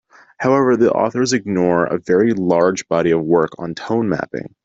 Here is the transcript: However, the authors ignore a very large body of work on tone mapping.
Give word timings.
However, 0.39 0.75
the 0.75 0.91
authors 0.91 1.31
ignore 1.31 1.85
a 1.85 1.99
very 1.99 2.33
large 2.33 2.87
body 2.87 3.11
of 3.11 3.21
work 3.21 3.51
on 3.59 3.75
tone 3.75 4.09
mapping. 4.09 4.55